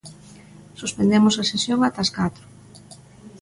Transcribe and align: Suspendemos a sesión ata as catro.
Suspendemos 0.81 1.35
a 1.37 1.43
sesión 1.51 1.79
ata 1.87 1.99
as 2.05 2.11
catro. 2.17 2.45